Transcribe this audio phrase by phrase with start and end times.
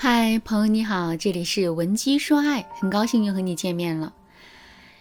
[0.00, 4.14] 嗨，朋友你好，这里是文姬说爱，很高兴又和你见面了。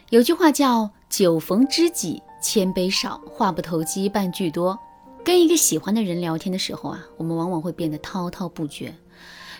[0.10, 4.80] 有句话叫“酒逢知己千杯少，话不投机半句多”。
[5.24, 8.92] 跟一个喜欢的人聊天的时候啊，我们往往会变得滔滔不绝。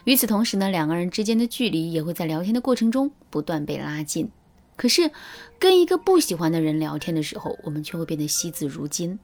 [0.06, 4.28] 与此同时呢，两个人之间的距离也会在聊天的过程中不断被拉近。
[4.76, 5.12] 可是，
[5.60, 9.20] 跟一个不喜欢的人聊天的时候，我们却会变得惜字如金。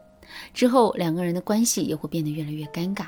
[0.54, 3.08] 之后，两个人的关系也会变得越来越尴尬。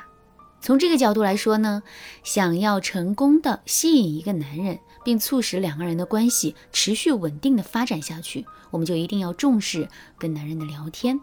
[0.60, 1.82] 从这个角度来说呢，
[2.24, 11.20] 想要成功的吸引一个男人，并促使两个人的关系持续稳定的发展下去，我们就一定要重视跟男人的聊天。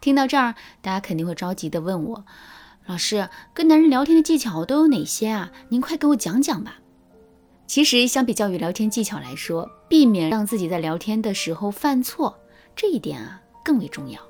[0.00, 2.24] 听到这儿，大家肯定会着急的问我，
[2.86, 5.52] 老师，跟男人聊天的技巧都有哪些啊？
[5.68, 6.78] 您快给我讲讲吧。
[7.66, 12.38] 其实，相比较于聊天技巧来说，避免让自己在聊天的时候犯错，
[12.74, 14.20] 这一点啊更为重要。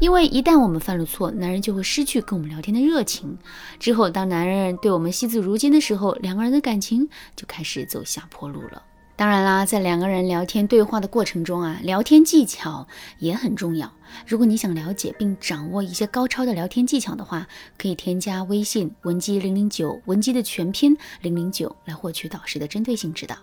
[0.00, 3.36] 因为一旦我们犯了错，男人就会失去跟我们聊天的热情。
[3.78, 8.82] 之后，当男人对我们惜字如金的时候，两个人的感情就开始走下坡路了。
[9.18, 12.86] 当然啦，在两个人聊天对话的过程中啊，聊天技巧
[13.18, 13.90] 也很重要。
[14.26, 17.46] 如果你想了解并掌握一些高超的聊天技巧的话，
[17.78, 23.34] 可以添加微信文姬零零九，文姬的全拼零零九，来获取导师的针对性指导。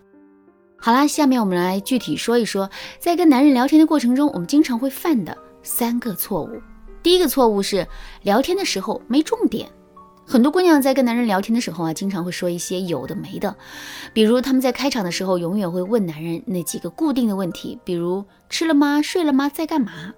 [0.77, 5.35] 好啦，下面我们来具体说一说，在跟男人聊天的过程中，我们经常会犯的。
[5.63, 6.61] 三个错误，
[7.01, 7.87] 第一个错误是
[8.21, 9.69] 聊天的时候没重点。
[10.25, 13.55] 很多姑娘在跟男人聊天的时候啊，经常会说一些有的没的，
[14.13, 19.01] 比如他们在开场的时候永远会问男人那几个固定的问题，比如吃了吗？
[19.01, 19.49] 睡了吗？
[19.49, 20.13] 在干嘛？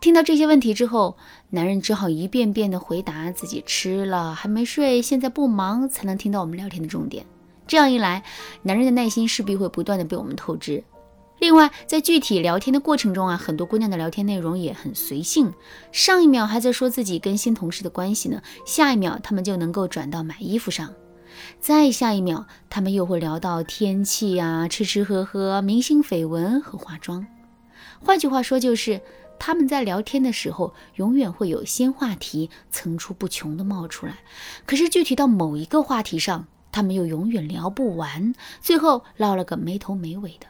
[0.00, 1.18] 听到这些问题之后，
[1.50, 7.26] 男人只好一遍遍的回答自己吃了，还没睡，现在不忙，才能听到我们聊天的重点。
[7.66, 8.22] 这样一来，
[8.62, 10.82] 男人的耐心势必会不断的被我们透支。
[11.40, 15.50] 另外，在具体聊天的过程中啊，很多姑娘的聊天内容也很随性。
[15.90, 20.94] 上一秒还在说自己跟新同事的关系呢，下一秒他们就能够转到买衣服上，
[21.58, 27.26] 再下一秒他们又会聊到天气啊、吃吃喝喝、明星绯闻和化妆。
[27.98, 29.00] 换句话说，就是
[29.38, 34.18] 他们在聊天的时候，永远会有新话题层出不穷的冒出来。
[34.66, 40.46] 可是具体到某一个话题上，他们又永远聊不完，最后唠了个没头没尾的。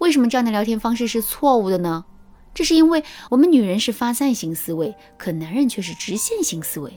[0.00, 2.06] 为什么这样的聊天方式是错误的呢？
[2.54, 6.90] 这是因为我们女人是发散型思维，可男人却是直线型思维。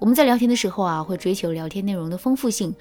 [0.00, 2.74] 我们在聊天的时候啊，会追求聊天内容的丰富性，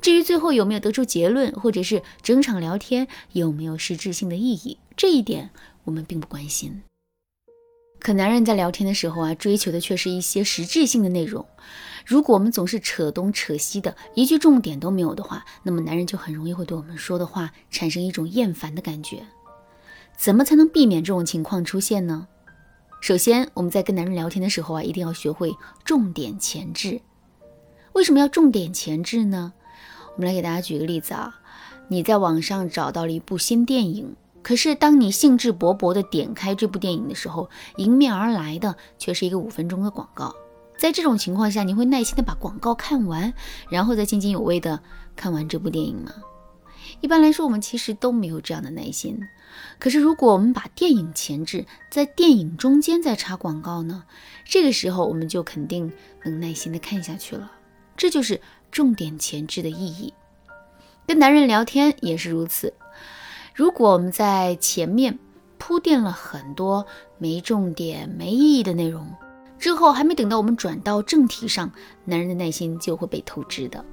[0.00, 5.50] 至于最后有没有得出结论，或者是整场聊天有没有实质性的意义，这一点
[5.82, 6.82] 我们并不关心。
[7.98, 11.44] 可男人在聊天的时候啊，追求的却是一些实质性的内容。
[12.04, 19.24] 如果我们总是扯东扯西的，一句重点都没有的话，那么男人就很容易会对我们说的话产生一种厌烦的感觉。
[20.16, 22.28] 怎么才能避免这种情况出现呢？
[23.00, 25.54] 首先，我们在跟男人聊天的时候啊，一定要学会
[25.84, 27.00] 重点前置。
[27.94, 29.54] 为什么要重点前置呢？
[30.14, 31.40] 我们来给大家举个例子啊，
[31.88, 40.34] 你在网上找到了一部新电影，可是当你兴致勃勃地点开这部电影的时候，迎面而来的却是一个五分钟的广告。
[40.76, 43.32] 在这种情况下，你会耐心的把广告看完，
[43.70, 44.80] 然后再津津有味的
[45.16, 46.12] 看完这部电影吗？
[47.00, 49.18] 一般来说，我们其实都没有这样的耐心。
[49.78, 54.04] 可是，如果我们把电影前置，在电影中间再插广告呢？
[54.44, 55.92] 这个时候，我们就肯定
[56.24, 57.50] 能耐心的看下去了。
[57.96, 60.12] 这就是重点前置的意义。
[61.06, 62.74] 跟男人聊天也是如此。
[63.54, 65.18] 如果我们在前面
[65.58, 66.86] 铺垫了很多
[67.18, 69.06] 没重点、没意义的内容，
[69.58, 71.70] 之后还没等到我们转到正题上，
[72.04, 73.84] 男人的耐心就会被透支的。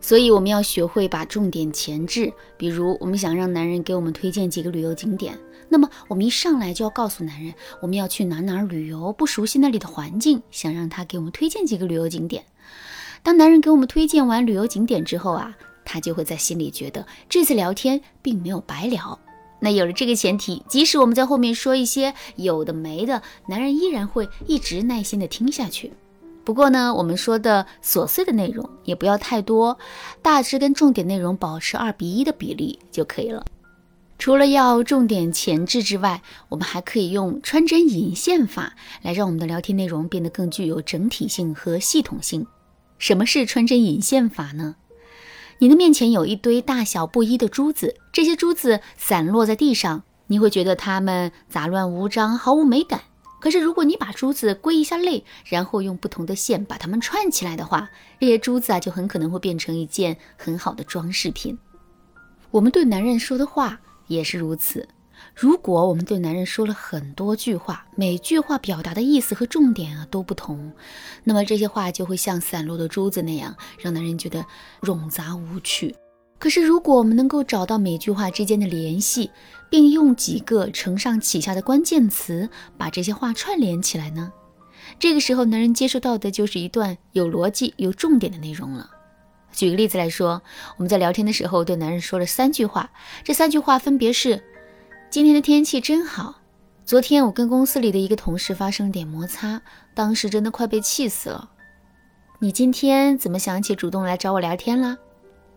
[0.00, 2.32] 所以我们要学会把重点前置。
[2.56, 5.36] 比如，我们想让男人给我们推荐几个旅游景点，
[5.68, 12.44] 那么我们一上来就要告诉男人我们要去哪哪旅游，不熟悉那里的环境，想让他给我们推荐几个旅游景点。
[13.22, 19.18] 当男人给我们推荐完旅游景点之后啊，他就会在心里觉得这次聊天并没有白聊。
[19.60, 25.92] 那有了这个前提，即使我们在后面说一些有的没的，男人依然会一直耐心的听下去。
[26.44, 29.78] 不过呢，我们说的琐碎的内容也不要太多，
[30.22, 33.44] 大致跟重点内容保持二比一的比例就可以了。
[34.18, 42.46] 除了要重点前置之外，我们还可以用穿针引线法来让我们的聊天内容变得更具有整体性和系统性。
[42.98, 44.76] 什么是穿针引线法呢？
[45.58, 53.00] 你的面前有一堆大小不一的珠子，这些珠子散落在地上，你会觉得它们杂乱无章，毫无美感。
[53.40, 57.88] 可是，如果你把珠子归一下类，然后用不同的线把它们串起来的话，
[58.20, 61.56] 这些珠子啊，就很可能会变成一件很好的装饰品。
[62.50, 64.86] 我们对男人说的话也是如此。
[65.34, 70.72] 如果我们对男人说了很多句话，每句话表达的意思和重点啊都不同，
[71.24, 74.44] 那么这些话就会像散落的珠子那样，让男人觉得
[74.80, 75.94] 冗杂无趣。
[76.38, 79.30] 可是，如果我们能够找到每句话之间的联系，
[79.70, 84.32] 并用几个承上启下的关键词把这些话串联起来呢？
[84.98, 88.90] 这个时候，男人接收到的就是一段有逻辑、有重点的内容了。
[89.52, 90.42] 举个例子来说，
[90.76, 92.90] 我们在聊天的时候对男人说了三句话，
[93.24, 94.42] 这三句话分别是。
[95.08, 96.34] 今天的天气真好。
[96.84, 99.62] 昨天我跟公司里的一个同事发生了点摩擦，
[99.94, 101.48] 当时真的快被气死了。
[102.38, 104.98] 你今天怎么想起主动来找我聊天啦？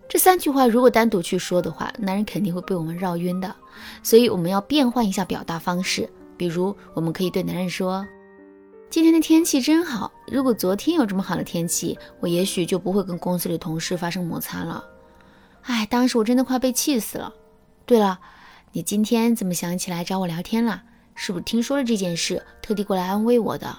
[0.07, 3.53] 这三句话如果单独去说的话，男人肯定会被我们绕晕的。
[4.01, 8.07] 所以我们要变换一下表达方式，比如我们可以对男人说
[8.89, 10.11] ：“今天的天气真好。
[10.27, 14.83] 如果昨天有这么好的天气，我也许就不会跟公司里同事发生摩擦了。
[15.63, 17.33] 哎，当时我真的快被气死了。
[17.85, 18.19] 对了。”
[18.71, 20.83] 你今天怎么想起来找我聊天了？
[21.15, 23.75] 是不是听说了这件事，特地过来安慰我的？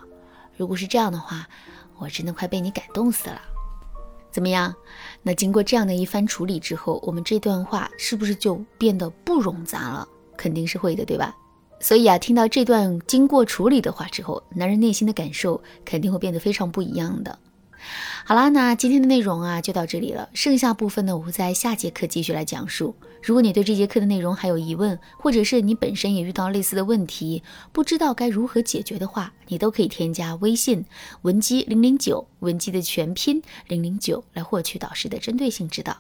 [0.56, 1.48] 如果是这样的话，
[1.96, 3.40] 我真的快被你感动死了。
[4.32, 4.74] 怎么样？
[5.22, 10.08] 那经过这样的一番处理之后，我们这段话是不是就变得不冗杂了？
[10.36, 11.32] 肯定是会的，对吧？
[11.78, 17.38] 所以啊，听到这段经过处理的话之后，男人内心的感受肯定会变得非常不一样的。
[18.24, 20.28] 好啦，那今天的内容啊就到这里了。
[20.34, 22.94] 剩下部分呢，我会在下节课继续来讲述。
[23.22, 27.42] 如果你对这节课的内容还有疑问，或者是你本身也遇到类似的问题，
[27.72, 30.84] 不知道该如何解决的话，你都可以添加微信
[31.22, 35.98] 文姬零零九，文姬的全拼零零九，来获取导师的针对性指导。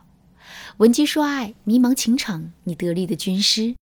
[0.78, 3.79] 文姬说爱，迷茫情场，你得力的军师。